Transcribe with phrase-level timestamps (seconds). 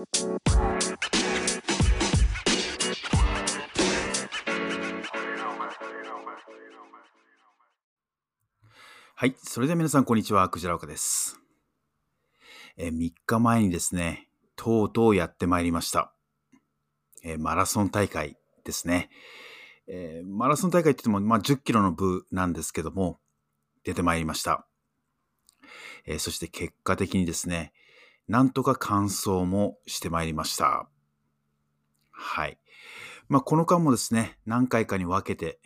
[0.00, 0.06] は
[9.26, 9.36] い。
[9.42, 10.48] それでは皆さん、こんにちは。
[10.48, 11.38] クジラ岡です。
[12.78, 16.14] え、3日前にですね、とうとうやってまいりました。
[17.22, 19.10] え、マラソン大会ですね。
[19.86, 23.20] えー、マラソン大会って言っても、まあ、10キロの部なんですけども、
[23.84, 24.66] 出てまいりました。
[26.06, 27.74] えそして結果的にですね、
[28.30, 30.88] なんとか完走もしてまいりました。
[32.12, 32.60] はい。
[33.28, 35.58] まあ、この間もですね、何回かに分けて、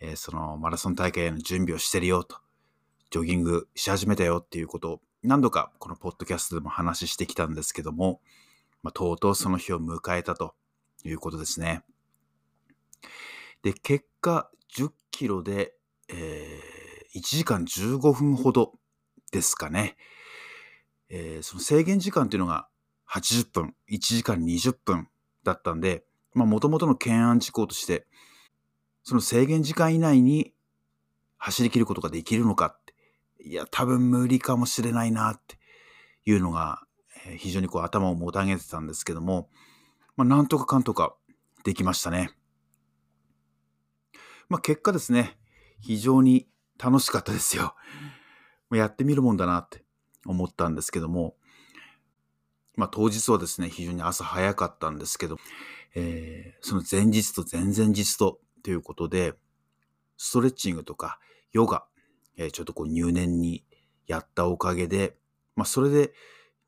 [0.00, 2.38] えそのマラソン大会への準備をしてるよと
[3.10, 8.22] ジョギングし始めたよっていうことを何度かこのポッドキャストでも話してきたんですけども、
[8.82, 10.54] まあ、とうとうその日を迎えたと
[11.04, 11.82] いうことですね。
[13.62, 15.74] で、結果10キロで、
[16.08, 18.72] えー、1時間15分ほど
[19.30, 19.98] ですかね。
[21.10, 22.68] えー、その制限時間っていうのが
[23.10, 25.08] 80分、1時間20分
[25.44, 28.06] だったんで、まあ、もともとの懸案事項として、
[29.02, 30.52] その制限時間以内に
[31.38, 32.94] 走り切ることができるのかって、
[33.42, 35.58] いや、多分無理かもしれないなって
[36.26, 36.82] いうのが、
[37.36, 39.48] 非常にこう頭をもたげてたんですけども、
[40.16, 41.16] まあ、なんとかかんとか
[41.64, 42.30] できましたね。
[44.48, 45.38] まあ、結果ですね、
[45.80, 47.74] 非常に楽しかったですよ。
[48.70, 49.84] やってみるもんだなって
[50.28, 51.34] 思ったんですけども、
[52.76, 55.38] まあ、当日はですね、非常に朝早かったんですけど、
[55.94, 59.34] えー、その前日と前々日とということで、
[60.16, 61.18] ストレッチングとか
[61.52, 61.86] ヨガ、
[62.36, 63.64] えー、ちょっとこう入念に
[64.06, 65.16] やったおかげで、
[65.56, 66.12] まあ、それで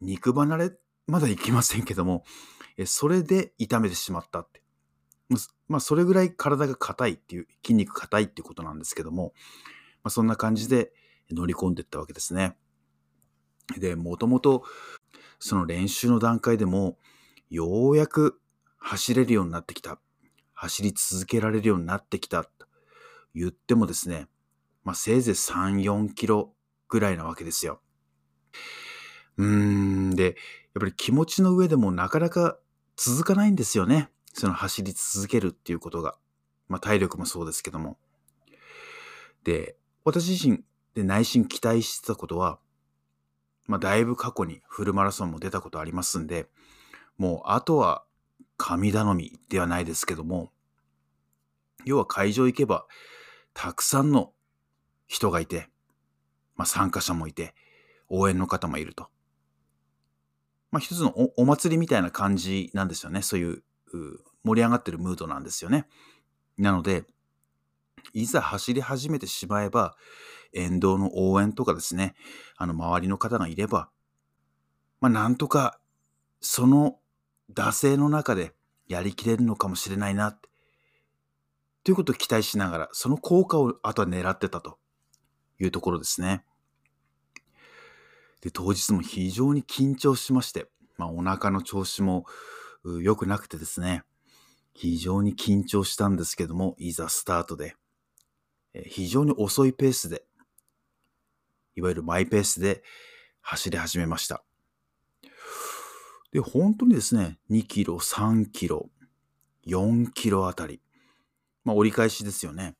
[0.01, 0.73] 肉離れ
[1.07, 2.25] まだいきませんけども、
[2.77, 4.61] えー、それで痛めてしまったって。
[5.69, 9.33] まあ、それぐらい体が硬いっていう、筋肉硬いっていうことなんですけども、
[10.03, 10.93] まあ、そんな感じで
[11.31, 12.57] 乗り込んでいったわけですね。
[13.79, 14.65] で、もともと、
[15.39, 16.99] その練習の段階でも、
[17.51, 18.41] ようやく
[18.79, 19.99] 走れるようになってきた。
[20.55, 22.45] 走り続けられるようになってきた。
[22.45, 22.51] と
[23.35, 24.29] 言ってもですね、
[24.85, 26.55] まあ、せいぜい3、4キロ
[26.89, 27.81] ぐらいなわけですよ。
[29.37, 30.35] うーん、で、やっ
[30.81, 32.59] ぱり気持ちの上でもなかなか
[32.97, 34.11] 続かないんですよね。
[34.35, 36.17] その走り続けるっていうことが。
[36.69, 37.99] まあ、体力もそうですけども。
[39.43, 40.63] で、私自身
[40.95, 42.59] で内心期待してたことは、
[43.71, 46.49] まあ、だいぶ過去にフルマラソンも出たことありますんで、
[47.19, 48.03] もうあとは
[48.57, 50.51] 神頼みではないですけども、
[51.85, 52.85] 要は会場行けば、
[53.55, 54.33] たくさんの
[55.07, 55.69] 人がいて、
[56.57, 57.55] まあ、参加者もいて、
[58.09, 59.09] 応援の方もいると。
[60.73, 63.23] まあ、一つのお祭りみたいな感じなんですよね。
[63.23, 63.63] そういう
[64.43, 65.87] 盛り上がってるムードなんですよね。
[66.59, 67.05] なので、
[68.15, 69.97] いざ走り始めてしまえば、
[70.53, 72.15] 沿道の応援とかですね、
[72.57, 73.91] あの周りの方がいれば、
[75.01, 75.79] まあなんとか
[76.41, 76.99] その
[77.53, 78.55] 惰性の中で
[78.89, 80.49] やりきれるのかもしれないなって。
[81.83, 84.79] ということを期待しながら、その効果をあとは狙ってたと
[85.59, 86.45] いうところですね。
[88.43, 90.69] で、当日も非常に緊張しまして、
[90.99, 92.27] まあお腹の調子も
[92.85, 94.03] 良くなくてですね、
[94.75, 97.77] 非常に緊張したんですけども、いざスタートで、
[98.73, 100.25] え非常に遅いペースで、
[101.77, 102.83] いわゆるマイペースで
[103.41, 104.45] 走り始めました。
[106.33, 108.89] で、本当にですね、2キロ、3キロ、
[109.67, 110.81] 4キロあたり、
[111.65, 112.77] まあ折り返しですよね。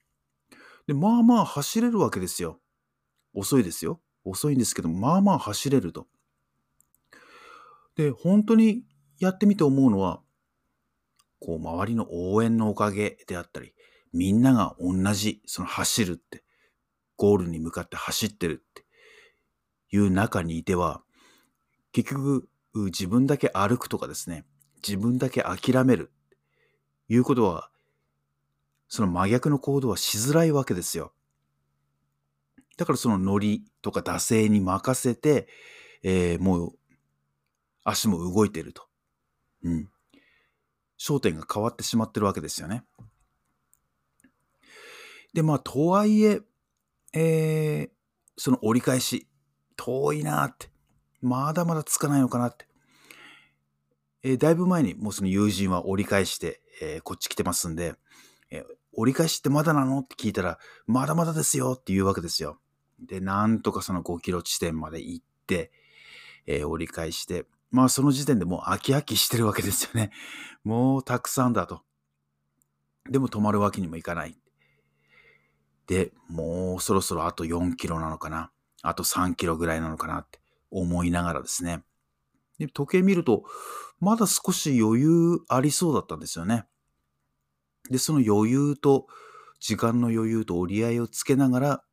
[0.87, 2.61] で、まあまあ走れるわけですよ。
[3.35, 4.01] 遅いですよ。
[4.25, 6.07] 遅いんですけど、まあまあ走れると。
[7.97, 8.85] で、本当に
[9.19, 10.23] やってみて思うのは、
[11.41, 13.75] こう、周りの応援のおかげであったり、
[14.13, 16.45] みんなが同じ、その走るって、
[17.21, 18.87] ゴールに向かって走ってるって
[19.91, 21.03] いう中にいては、
[21.93, 26.13] 結局、自分だけ歩くとかですね、自分だけ諦める、
[27.11, 27.69] いうことは、
[28.89, 31.13] その真逆の行動はしづらいわけですよ。
[32.79, 35.47] だからそのノリとか惰性に任せて、
[36.03, 36.79] えー、もう
[37.85, 38.89] 足も動いてると。
[39.63, 39.91] うん。
[40.99, 42.83] 焦点が変わってしまってるわけですよね。
[45.35, 46.41] で、まあ、とはいえ、
[47.13, 47.91] えー、
[48.37, 49.27] その折り返し、
[49.77, 50.71] 遠いなって、
[51.21, 52.67] まだまだつかないのかなって。
[54.23, 57.95] えー、だいぶ前にもうその友人は折り返して、えー、こっち来てますんで、
[58.51, 62.59] えー、折り返しってまだなのって聞いたら、まだまだですよって言うわけですよ。
[63.01, 65.73] で、なんとかその5キロ地点まで行って、
[66.47, 70.11] え、折り返して、まあその時点でもう飽き飽きしてるわけですよね。
[70.65, 71.83] もうたくさんだと。
[73.09, 74.40] でも止まるわけにもいかない。
[75.87, 78.51] で、もうそろそろあと4キロなのかな。
[78.83, 80.41] あと3キロぐらいなのかなって
[80.71, 81.83] 思いながらですね。
[82.59, 83.45] で時計見ると、
[84.01, 86.65] まだ少し余裕ありそうだったんですよね。
[87.91, 89.07] で、その余裕と、
[89.59, 91.85] 時間の余裕と折り合いをつけながら、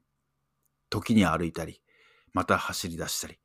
[0.89, 1.81] 時に歩いたり、
[2.33, 3.39] また走り出したり、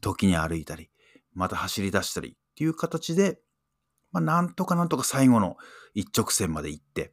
[0.00, 0.90] 時に歩いたり、
[1.32, 3.40] また走り出したりっていう形で、
[4.10, 5.56] まあ、なんとかなんとか最後の
[5.94, 7.12] 一直線まで行って、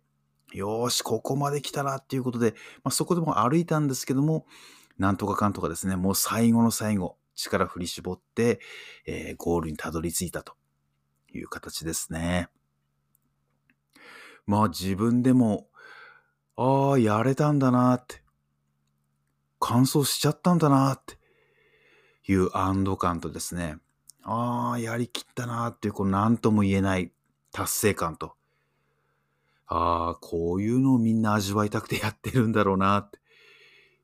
[0.54, 4.46] よし、ここまで来たなっていうことで、まあ、そこでも歩いたんですけども、
[4.98, 8.60] なんとかかんとかですね、もう最後の最後、力振り絞って、
[9.06, 10.54] えー、ゴールにたどり着いたと
[11.34, 12.50] いう形ですね。
[14.46, 15.70] まあ自分でも、
[16.58, 18.22] ああ、やれたんだなって、
[19.60, 21.18] 完走しちゃったんだなって
[22.28, 23.78] いう安堵感とですね、
[24.24, 27.14] ああ、やりきったなっていう、こう、なんとも言えない
[27.52, 28.36] 達成感と、
[29.70, 33.20] ああ、こういうのをみんな味わいたくてやってるんだろうなって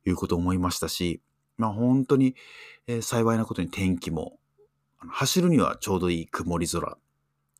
[0.05, 1.21] いうことを思いましたし、
[1.57, 2.35] まあ本当に、
[2.87, 4.37] えー、幸いなことに天気も、
[5.09, 6.97] 走るにはちょうどいい曇り空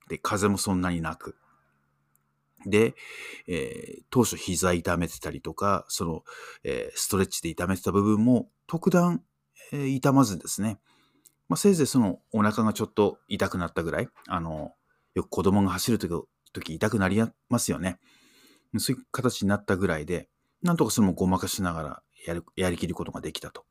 [0.07, 1.35] で、風もそんなになく。
[2.67, 2.93] で、
[3.47, 6.23] えー、当初膝痛めてたりとか、その、
[6.63, 9.23] えー、ストレッチで痛めてた部分も特段、
[9.71, 10.79] えー、痛まずですね、
[11.47, 14.73] まあ、せいぜいそのお腹がちょっと痛くなったぐらい、あの、
[15.15, 16.11] よく子供が走るとき
[16.55, 17.99] 時痛くなりますよね。
[18.77, 20.29] そういう形になったぐらいで、
[20.63, 23.65] なんとかそれもごまかしながらやるやりきることができたと。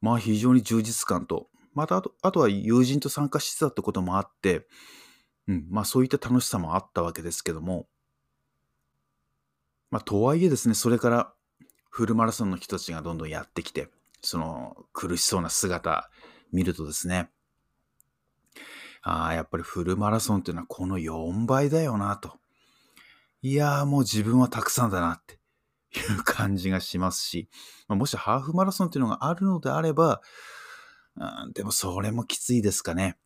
[0.00, 4.66] まあ非常に充実感と、またあとあとは友人と参加してたってこともあって、
[5.48, 7.86] うん、まあそういった楽しさもあったわけですけども、
[9.90, 11.34] まあとはいえですね、それから
[11.90, 13.88] フルマラソンの人たちがどんどんやってきて、
[14.22, 16.10] その苦しそうな姿
[16.52, 17.30] 見るとですね、
[19.02, 22.38] ああ、やっぱりフルマラソンっていうのはこの4倍だよなと。
[23.42, 25.38] いやーもう自分はたくさんだなって
[25.98, 27.48] いう感じがしますし、
[27.88, 30.20] まあ、もしハーフマラソンっていうのがあるのであれば、
[31.16, 33.18] うん、でもそれもきついですかね。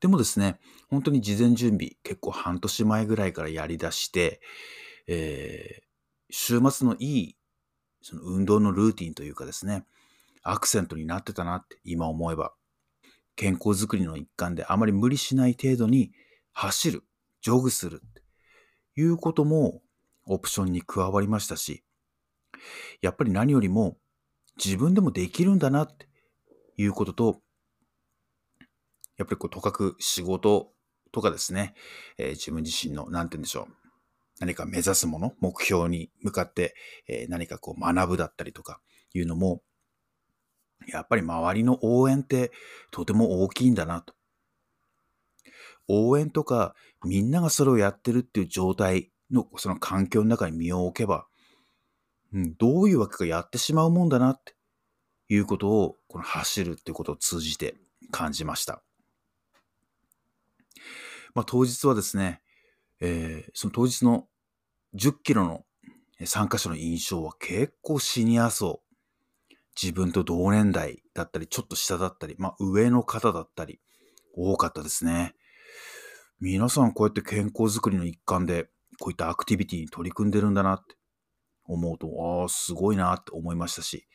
[0.00, 4.40] でもですね、本当に事前準備、結構半年前ぐらいからやり出して、
[5.06, 5.82] えー、
[6.30, 7.36] 週末のいい
[8.02, 9.84] その運動のルーティンというかですね、
[10.42, 12.52] アクセントになってたなって今思えば、
[13.40, 16.12] 健康づくりの一環であまり無理しない程度に
[16.52, 17.04] 走る、
[17.40, 18.22] ジョグするって
[19.00, 19.80] いうことも
[20.26, 21.82] オプションに加わりましたし、
[23.00, 23.96] やっぱり何よりも
[24.62, 26.06] 自分でもできるんだなって
[26.76, 27.40] いうことと、
[29.16, 30.74] やっぱりこうとかく仕事
[31.10, 31.72] とかですね、
[32.18, 33.74] えー、自分自身の、なんて言うんでしょう、
[34.40, 36.74] 何か目指すもの、目標に向かって、
[37.08, 38.82] えー、何かこう学ぶだったりとか
[39.14, 39.62] いうのも、
[40.88, 42.52] やっぱり周りの応援って
[42.90, 44.14] とても大きいんだなと。
[45.88, 46.74] 応援とか
[47.04, 51.26] みんながそれをやってるっていう状態のその環境の中に身を置けば、
[52.32, 54.54] うん、どういうわけかやってしまうもんだなって
[55.28, 57.74] いうことをこの走るっていうことを通じて
[58.10, 58.82] 感じました。
[61.34, 62.40] まあ、当日はですね、
[63.00, 64.26] えー、その当日の
[64.94, 65.64] 10キロの
[66.24, 68.82] 参加者の印象は結構シニア層。
[69.80, 73.80] 自分と同年代だったり、ちょっと下だったり、まあ上の方だったり、
[74.34, 75.34] 多かったですね。
[76.40, 80.96] 皆さんこうやって健康づくりの一環で、こういったアクティビティに取り組んでるんだなって
[81.64, 82.08] 思うと、
[82.42, 84.06] ああ、すごいなって思いましたし、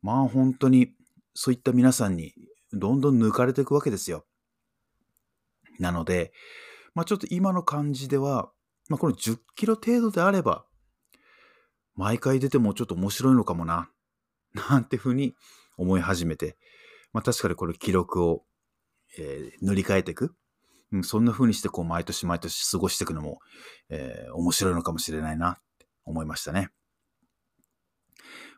[0.00, 0.92] まあ本当に
[1.34, 2.34] そういった皆さんに
[2.72, 4.26] どんどん抜かれていくわけですよ。
[5.78, 6.32] なので、
[6.94, 8.50] まあちょっと今の感じでは、
[8.88, 10.66] まあ、この10キロ程度であれば、
[11.94, 13.90] 毎回出てもちょっと面白いのかもな、
[14.54, 15.34] なんてふうに
[15.76, 16.56] 思い始めて、
[17.12, 18.44] まあ、確かにこれ記録を、
[19.18, 20.34] えー、塗り替えていく。
[20.92, 23.38] うん、そんな風にしてこう毎年毎年過ごしていくのも、
[23.88, 26.70] えー、面白いのかもしれないなって思いましたね。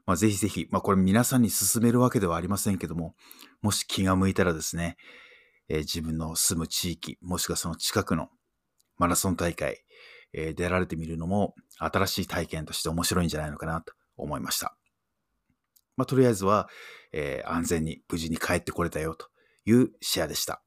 [0.06, 3.14] まあ、ぜひぜひ、まあ、これ皆さんに勧めるわけではありませんけども、
[3.62, 4.96] もし気が向いたらですね、
[5.68, 8.28] えー、自分の住む地域、もしくはその近くの
[8.98, 9.82] マラソン大会、
[10.32, 14.76] えー、出られてみるのも新しい体験として面白いんじゃないのかなと思いました。
[15.96, 16.68] まあ、とりあえずは、
[17.12, 19.28] えー、安全に無事に帰ってこれたよと
[19.64, 20.62] いうシェアでした。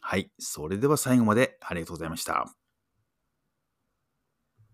[0.00, 0.30] はい。
[0.38, 2.63] それでは最後までありがとうございました。